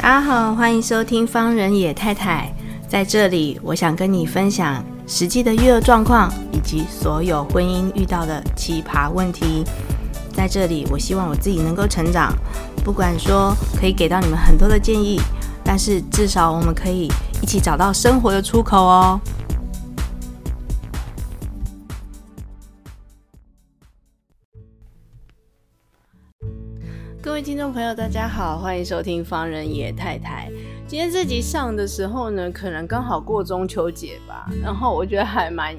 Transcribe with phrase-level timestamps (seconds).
[0.00, 2.48] 大家好，欢迎收听方人野太太。
[2.88, 9.64] 在这里，我想跟你分享实际的育儿状况，以及所有婚姻遇到的奇葩问题。
[10.32, 12.32] 在这里，我希望我自己能够成长，
[12.84, 15.20] 不管说可以给到你们很多的建议，
[15.64, 17.10] 但是至少我们可以
[17.42, 19.20] 一起找到生活的出口哦。
[27.38, 30.50] 位听众朋友，大家好，欢迎收听方人野太太。
[30.88, 35.72] 今天这集上的时候呢，可能刚好过中秋节吧，然后我觉得还蛮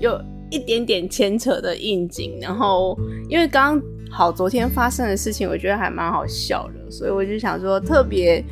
[0.00, 0.20] 有
[0.50, 2.36] 一点点牵扯的应景。
[2.40, 2.98] 然后
[3.28, 3.80] 因为刚
[4.10, 8.44] 好昨天发生的事情，我觉得还蛮好笑的，所以我就想说特别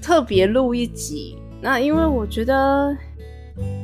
[0.00, 1.36] 特别录一集。
[1.60, 2.96] 那因为我觉得，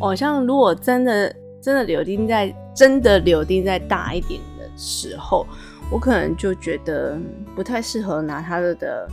[0.00, 5.46] 好像如果真的真的柳丁在真的柳丁再大一点的时候。
[5.90, 7.18] 我可能就觉得
[7.54, 9.08] 不太适合拿他的的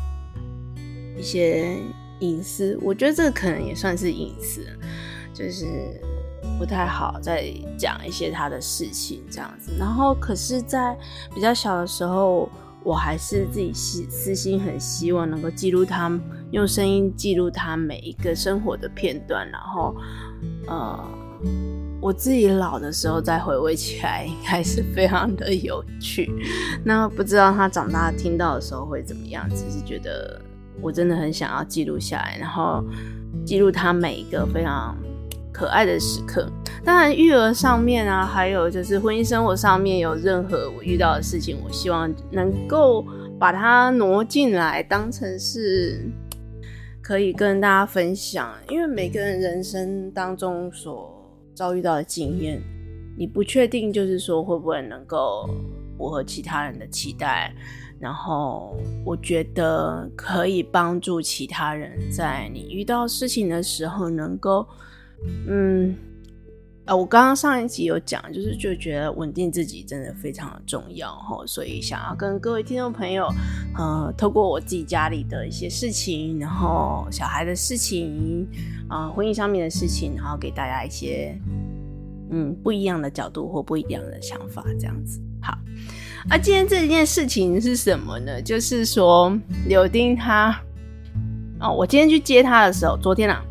[1.17, 1.77] 一些
[2.19, 4.61] 隐私，我觉得这可能也算是隐私，
[5.33, 5.65] 就是
[6.59, 9.71] 不太好再讲一些他的事情这样子。
[9.79, 10.95] 然后，可是，在
[11.33, 12.47] 比较小的时候，
[12.83, 16.11] 我还是自己私私心很希望能够记录他，
[16.51, 19.95] 用声音记录他每一个生活的片段，然后，
[20.67, 21.03] 呃。
[22.07, 26.31] 我自己老的时候再回味起来，应该是非常的有趣。
[26.85, 29.45] 那不知道他长大听到的时候会怎么样？
[29.49, 30.39] 只是觉得
[30.79, 32.81] 我真的很想要记录下来，然后
[33.45, 34.97] 记录他每一个非常
[35.51, 36.49] 可爱的时刻。
[36.85, 43.05] 当然，育儿上面啊，还有就是婚姻生活上面有任何我遇到的事情，我希望能够
[43.37, 46.09] 把它挪进来，当成是
[47.01, 48.49] 可以跟大家分享。
[48.69, 51.16] 因为每个人人生当中所
[51.57, 52.61] 遭遇到的经验，
[53.17, 55.49] 你不确定，就是说会不会能够
[55.97, 57.51] 符合其他人的期待，
[57.99, 64.67] 然后我觉得可以帮助其他人在你遇到事情的时候能够，
[65.47, 65.95] 嗯，
[66.87, 73.27] 啊，我刚刚上一集有讲，就是就觉得稳定自己真的非常的重要哈，所以想要跟各位听众朋友，
[73.77, 78.47] 呃，透过我自己家里的一些事情，然后小孩的事情。
[78.89, 81.37] 啊、婚姻上面的事情，然后给大家一些
[82.31, 85.19] 嗯不一样的角度或不一样的想法，这样子。
[85.41, 85.51] 好，
[86.29, 88.41] 啊，今天这一件事情是什么呢？
[88.41, 89.37] 就是说
[89.67, 90.57] 柳丁他
[91.59, 93.43] 哦，我今天去接他的时候，昨天啊，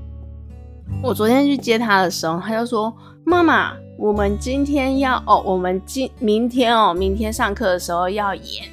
[1.03, 2.91] 我昨天去接他的时候，他就说
[3.29, 8.65] ：“妈妈，我们今天要哦，我们今明天哦，明天上课的时候要演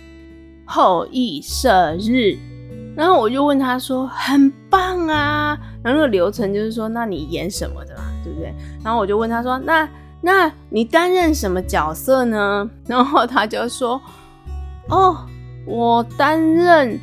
[0.63, 2.37] 后羿射日。”
[2.95, 8.53] 然后我就问他说：“很棒啊！”然后那个流程就是说：“那你演什么的嘛，对不对？”
[8.85, 9.89] 然后我就问他说：“那
[10.21, 13.99] 那你担任什么角色呢？” 然后他就说
[14.89, 15.17] ：“哦，
[15.65, 16.99] 我担任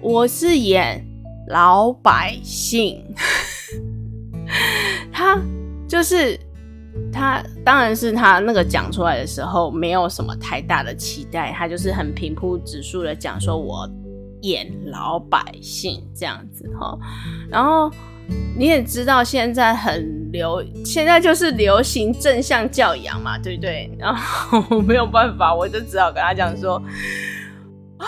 [0.00, 1.06] 我是演
[1.46, 3.00] 老百姓。
[5.12, 5.38] ”他
[5.86, 6.36] 就是
[7.12, 13.88] 他，当然是他那个讲出来的时候没有什么太大的期待，他就是很平铺直叙的讲说：“我。”
[14.42, 16.98] 演老百姓这样子哈，
[17.50, 17.90] 然后
[18.56, 23.94] 你也知道现在很流，现在就是流行正向教养嘛，对不对？
[23.98, 26.76] 然后我没有办法，我就只好跟他讲说
[28.00, 28.06] ：“哦，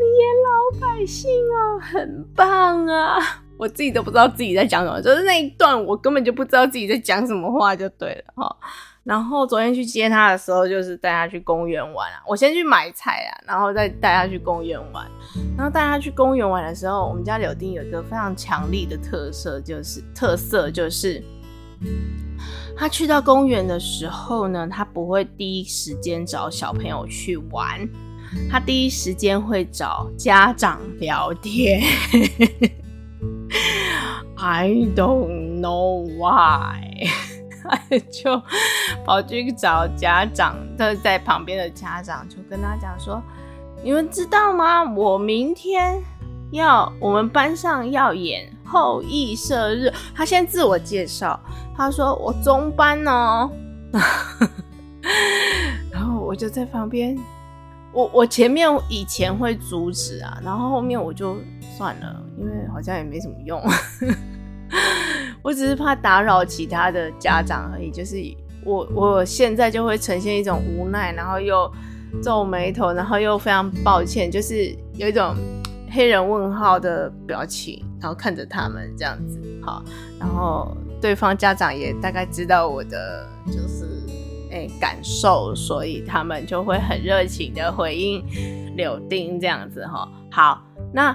[0.00, 3.18] 你演老百姓哦，很棒啊！”
[3.56, 8.56] 我自己都不知道自己在讲什么，就是那一段我根本就不知道自己在讲什么话，就对了哈。
[9.04, 12.22] 然后昨天去接他的时候，就是带他去公园玩啊。
[12.26, 15.06] 我先去买菜啊，然后再带他去公园玩。
[15.56, 21.22] 然后带他去公园玩的时候，我们家柳丁有一个非常强力的特色，就是特色就是，
[22.74, 27.86] 他去到公园的时候呢，他不会第一时间找小朋友去玩，
[28.50, 31.82] 他第一时间会找家长聊天。
[34.46, 37.08] I don't know why。
[37.64, 37.74] 他
[38.12, 38.42] 就
[39.06, 43.22] 跑去找家长，他在旁边的家长就跟他讲说
[43.82, 44.84] ：“你们知道吗？
[44.92, 45.98] 我明天
[46.50, 51.40] 要我们班上要演后羿射日。”他先自我介绍，
[51.74, 53.50] 他说：“我中班哦。
[55.90, 57.18] ”然后我就在旁边，
[57.94, 61.38] 我我前面以前会阻止啊，然后后面我就
[61.78, 63.58] 算了，因为好像也没什么用。
[65.44, 68.16] 我只是怕打扰其他的家长而已，就是
[68.64, 71.70] 我我现在就会呈现一种无奈，然后又
[72.22, 75.36] 皱眉头，然后又非常抱歉，就是有一种
[75.90, 79.84] 黑人问号的表情，然后看着他们这样子，好，
[80.18, 83.84] 然后对方家长也大概知道我的就是
[84.50, 88.24] 哎、感受，所以他们就会很热情的回应
[88.76, 90.62] 柳丁这样子哈，好。
[90.92, 91.14] 那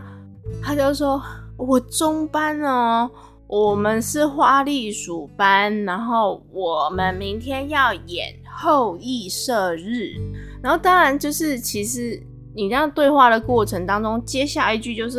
[0.62, 1.22] 他就说，
[1.56, 3.10] 我中班哦，
[3.50, 10.13] 我们是花栗鼠班，然后我们明天要演后羿射日，
[10.62, 12.22] 然后当然就是其实
[12.54, 15.18] 你这样对话的过程当中，接下一句就是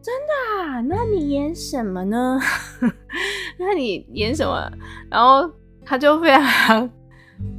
[0.00, 0.80] 真的啊？
[0.82, 2.38] 那你演什么呢？
[3.58, 4.70] 那你演什么？
[5.10, 5.50] 然后
[5.84, 6.88] 他就非常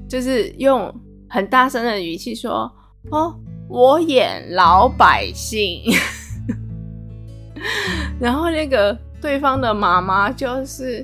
[0.08, 0.94] 就是用
[1.28, 2.72] 很大声的语气说，
[3.12, 3.38] 哦，
[3.68, 5.84] 我演老百姓。
[8.18, 11.04] 然后那个对方的妈妈就是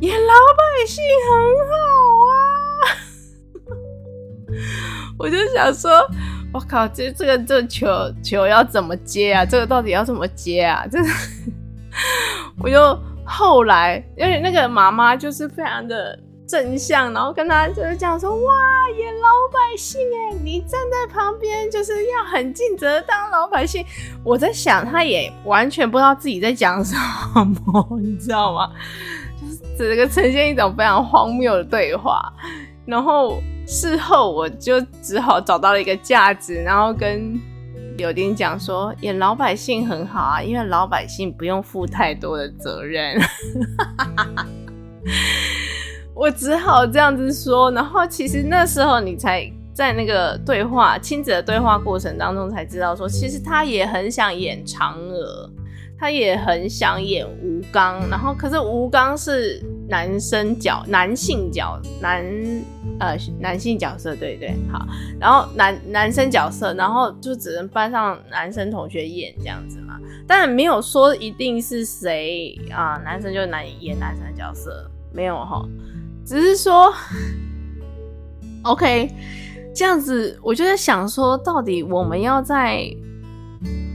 [0.00, 1.32] 演老百姓很
[1.70, 1.74] 好
[2.28, 2.84] 啊，
[5.18, 5.90] 我就想说，
[6.52, 7.88] 我靠，这这个这球
[8.22, 9.42] 球要怎么接啊？
[9.42, 10.84] 这个到底要怎么接啊？
[10.92, 10.98] 这，
[12.62, 12.78] 我就
[13.24, 16.18] 后来，因为那个妈妈就是非常的。
[16.52, 18.52] 正向，然后跟他就是这样说：“哇，
[18.98, 23.82] 演老百姓哎，你站在旁边就是要很尽责当老百姓。”
[24.22, 26.94] 我在想，他也完全不知道自己在讲什
[27.64, 28.70] 么，你知道吗？
[29.40, 32.30] 就是整个呈现一种非常荒谬的对话。
[32.84, 37.40] 然后事后我就只好找到了一个架子，然后跟
[37.96, 43.18] 柳丁讲说：“演老百姓很好啊，因为老百姓不用负太多的责任。
[46.14, 55.48] ”我只好这样子说，然后其实那时候你才在那个对话亲子的对话过程当中才知道说，其实他也很想演嫦娥，
[55.98, 62.22] 他也很想演吴刚，然后可是吴刚是男生角男性角男
[63.00, 64.86] 呃男性角色，对对好，
[65.18, 75.66] 然后男男生角色，然后就只能班上男生同学演这样子嘛，但没有说一定是谁啊，男生就男演男生的角色，没有哈。
[76.24, 76.92] 只是说
[78.62, 79.10] ，OK，
[79.74, 82.84] 这样子，我就在想说，到底我们要在，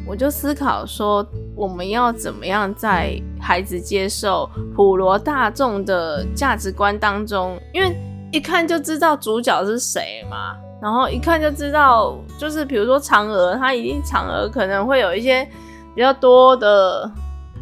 [0.05, 1.25] 我就思考说，
[1.55, 7.95] 我们要怎么样在孩子接受普罗大众的价值观当中，因为
[8.31, 15.47] 一看就知道主角是谁嘛，然后一看就知道，就是比如说嫦娥，她一定嫦娥可能会有一些
[15.95, 17.09] 比较多的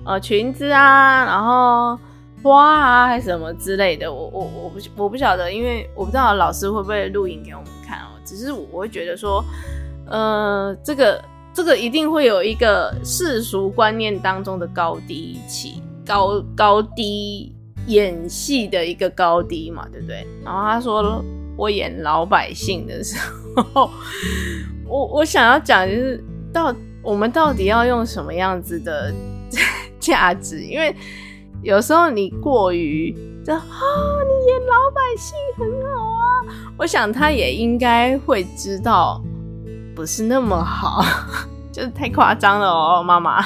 [0.06, 1.98] 呃裙子啊，然后。
[2.50, 8.10] 花啊，还是什么之类的，我我我不我不晓得，因为我不知道老师会不会录影给我们看哦。
[8.24, 9.44] 只是我会觉得说，
[10.08, 17.54] 呃，这个这个一定会有一个世俗观念当中的高低起高高低
[17.88, 20.26] 演戏的一个高低嘛，对不对？
[20.44, 21.24] 然后他说
[21.58, 23.16] 我演老百姓的时
[23.74, 23.90] 候，
[24.88, 29.14] 我我想要讲就是到我们到底要用什么样子的
[30.00, 30.96] 价值，因为。
[31.62, 33.12] 有时候你过于
[33.46, 36.24] 就啊、你演老百姓很好啊，
[36.78, 39.22] 我想他也应该会知道
[39.96, 41.04] 不是那么好，
[41.72, 43.44] 就是太夸张了哦，妈妈。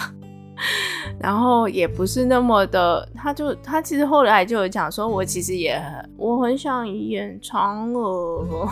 [1.19, 8.67] 然后也不是那么的，他就他其实后来就有讲说，我其实也很我很想演嫦娥，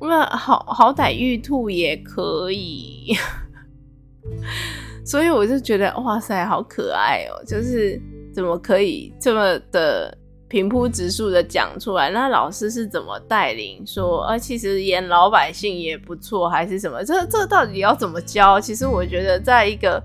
[0.00, 3.16] 那好好歹玉兔也可以。
[5.10, 7.42] 所以我就觉得哇塞，好可爱哦！
[7.44, 8.00] 就是
[8.32, 10.16] 怎么可以这么的
[10.46, 12.10] 平铺直述的讲出来？
[12.10, 17.02] 那老师是怎么带领说，啊，其实演老百姓也不错，还是什么？
[17.04, 18.60] 这这到底要怎么教？
[18.60, 20.00] 其实我觉得，在一个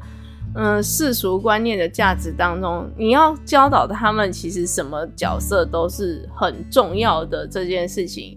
[0.56, 7.48] 嗯世俗观念的价值当中，你要教导他们，其实什么角色都是很重要的。
[7.48, 8.36] 这件事情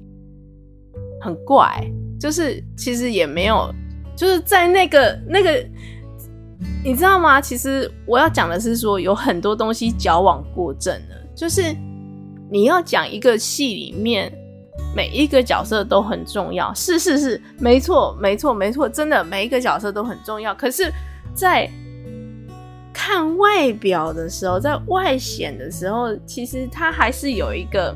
[1.23, 1.83] 很怪，
[2.21, 3.73] 就是其实也没有，
[4.15, 5.67] 就是在那个那个。
[6.85, 7.41] 你知道吗？
[7.41, 11.17] 其实我要讲的是说，有很多东西矫枉过正了。
[11.35, 11.75] 就是
[12.51, 14.33] 你要讲一个戏里面
[14.97, 20.55] 每一个角色都很重要，是是是，没错没错没错，真的每一个角色都很重要。
[20.55, 20.91] 可是，
[21.35, 21.69] 在
[22.93, 27.95] 看外表的时候，在外显的时候，其实他还是有一个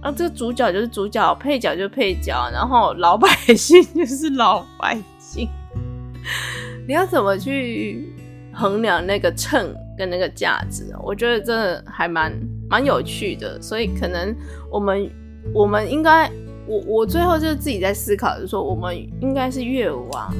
[0.00, 5.48] 啊，这个主角就是主角，配角就配角，然后老百姓 就是老百姓。
[6.88, 8.12] 你要怎么去
[8.52, 10.92] 衡量那个秤跟那个价值？
[11.02, 12.32] 我觉得真的还蛮
[12.68, 14.34] 蛮有趣的，所以可能
[14.70, 15.10] 我们
[15.54, 16.30] 我们应该，
[16.66, 20.34] 我我最后就自己在思考，就是说我们应该是越往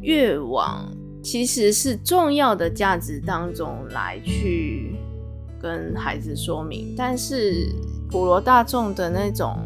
[0.00, 0.90] 越往
[1.22, 4.96] 其实是重要的价值当中来去
[5.60, 7.66] 跟孩子说明，但是
[8.10, 9.58] 普罗大众的那种，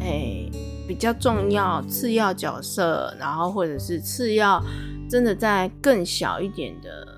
[0.00, 0.48] 哎、
[0.92, 4.62] 比较重要、次要角色，然后或者是次要，
[5.08, 7.08] 真的在更小一点的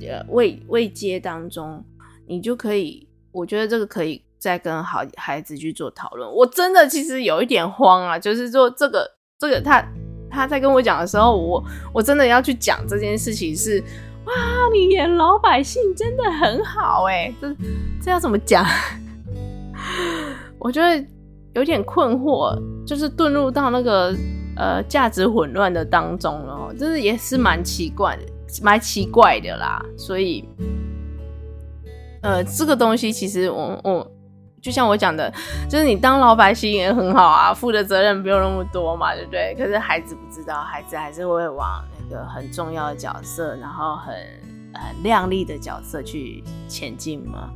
[0.00, 1.84] 呃位位阶当中，
[2.26, 6.28] 你就可以，我觉得这个可以再跟好孩子去做讨论。
[6.28, 9.08] 我真的其实有一点慌啊，就是说这个
[9.38, 9.80] 这个他
[10.28, 13.80] 他在跟我讲的时候，我我真的要去讲这件事情是，
[14.26, 14.34] 哇，
[14.72, 17.56] 你演老百姓真的很好哎，这
[18.02, 18.66] 这要怎么讲？
[20.58, 21.04] 我觉得
[21.54, 22.56] 有点困惑，
[22.86, 24.14] 就是遁入到那个
[24.56, 28.22] 呃价值混乱的当中了，就是也是蛮奇怪的，
[28.62, 29.84] 蛮奇怪的啦。
[29.96, 30.48] 所以，
[32.22, 34.10] 呃，这个东西其实我我
[34.62, 35.32] 就像我讲的，
[35.68, 39.54] 就是你当老百姓也很好啊，负的责任不用那么多嘛，对不对？
[39.58, 44.14] 可是孩子不知道，孩子还是会往那个很重要的角色，然后很
[44.72, 47.50] 很亮丽的角色去前进嘛。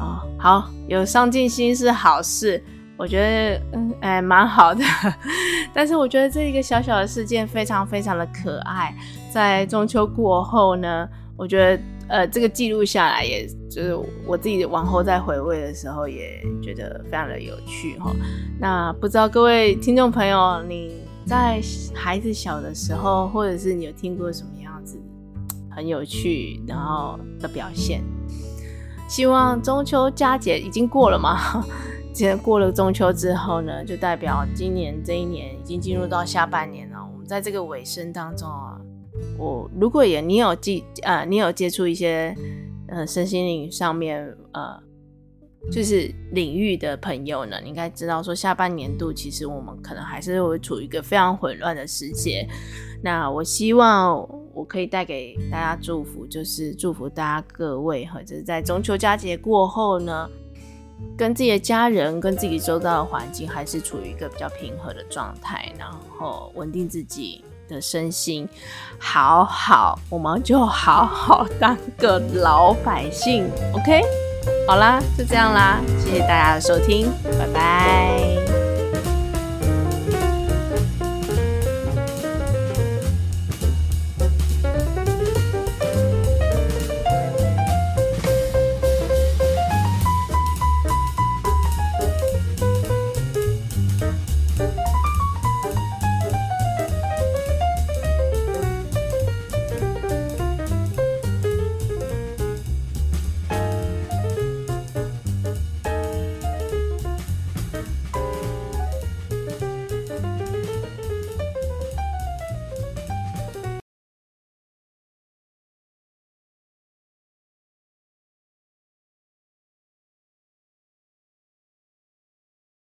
[0.00, 2.62] 哦，好，有上进心是好事，
[2.98, 4.82] 我觉得，嗯，哎，蛮好的。
[5.72, 8.92] 但是我觉得这一个小小的事件非常非常的可爱。
[9.32, 18.10] 在中秋过后呢，我觉得，呃，这个记录下来，也就是我自己往后再回味的时候，也觉得非常的有趣哈。
[18.58, 21.60] 那不知道各位听众朋友，你在
[21.94, 25.00] 孩子小的时候，或者是你有听过什么样子
[25.70, 28.02] 很有趣然后的表现？
[29.08, 31.64] 希望中秋佳节已经过了嘛？
[32.12, 36.98] 既然过了中秋之后呢，就代表今年这一年已经进入到下半年了。
[37.12, 38.80] 我们在这个尾声当中啊，
[39.38, 42.34] 我如果也你有接呃，你有接触一些
[42.88, 44.80] 呃身心灵上面呃
[45.70, 52.48] 就是领域的朋友呢，你应该知道说下半年度其实我们可能还是会处于一个非常混乱的时节。
[53.02, 54.28] 那我希望。
[54.54, 60.28] 我可以带给大家祝福，就是祝福大家各位哈，就是在中秋佳节过后呢，
[61.16, 65.88] 跟自己的家人、跟自己周遭的环境，还是处于一个比较平和的状态，然
[66.18, 68.48] 后稳定自己的身心，
[68.98, 74.02] 好好，我们就好好当个老百姓，OK？
[74.66, 78.37] 好啦，就这样啦，谢谢大家的收听，拜拜。